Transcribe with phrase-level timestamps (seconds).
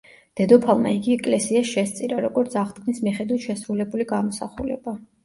[0.39, 4.97] დედოფალმა იგი ეკლესიას შესწირა, როგორც აღთქმის მიხედვით შესრულებული გამოსახულება.